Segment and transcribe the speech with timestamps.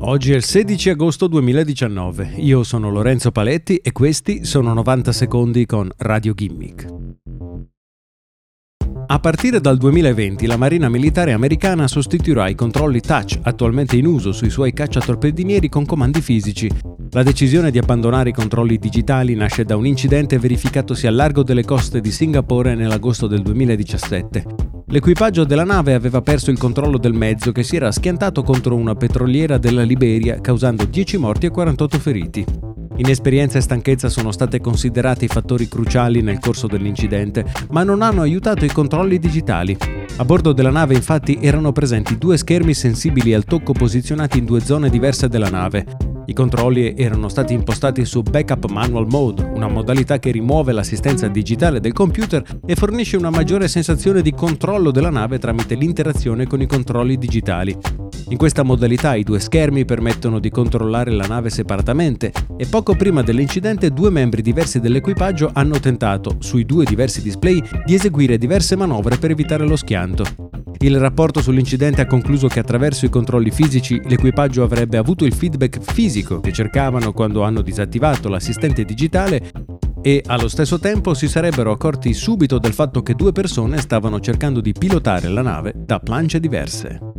[0.00, 5.66] Oggi è il 16 agosto 2019, io sono Lorenzo Paletti e questi sono 90 secondi
[5.66, 6.86] con Radio Gimmick.
[9.10, 14.30] A partire dal 2020 la Marina Militare americana sostituirà i controlli touch attualmente in uso
[14.30, 16.70] sui suoi cacciatorpedinieri con comandi fisici.
[17.10, 21.64] La decisione di abbandonare i controlli digitali nasce da un incidente verificatosi al largo delle
[21.64, 24.67] coste di Singapore nell'agosto del 2017.
[24.90, 28.94] L'equipaggio della nave aveva perso il controllo del mezzo che si era schiantato contro una
[28.94, 32.44] petroliera della Liberia causando 10 morti e 48 feriti.
[32.96, 38.22] Inesperienza e stanchezza sono state considerate i fattori cruciali nel corso dell'incidente, ma non hanno
[38.22, 39.76] aiutato i controlli digitali.
[40.16, 44.60] A bordo della nave infatti erano presenti due schermi sensibili al tocco posizionati in due
[44.60, 45.84] zone diverse della nave.
[46.28, 51.80] I controlli erano stati impostati su Backup Manual Mode, una modalità che rimuove l'assistenza digitale
[51.80, 56.66] del computer e fornisce una maggiore sensazione di controllo della nave tramite l'interazione con i
[56.66, 57.74] controlli digitali.
[58.28, 63.22] In questa modalità i due schermi permettono di controllare la nave separatamente e poco prima
[63.22, 69.16] dell'incidente due membri diversi dell'equipaggio hanno tentato, sui due diversi display, di eseguire diverse manovre
[69.16, 70.47] per evitare lo schianto.
[70.80, 75.80] Il rapporto sull'incidente ha concluso che attraverso i controlli fisici l'equipaggio avrebbe avuto il feedback
[75.80, 79.50] fisico che cercavano quando hanno disattivato l'assistente digitale
[80.00, 84.60] e allo stesso tempo si sarebbero accorti subito del fatto che due persone stavano cercando
[84.60, 87.17] di pilotare la nave da planche diverse.